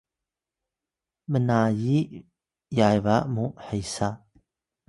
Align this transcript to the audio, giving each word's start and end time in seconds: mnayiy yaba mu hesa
mnayiy 1.31 2.01
yaba 2.77 3.15
mu 3.33 3.45
hesa 3.65 4.09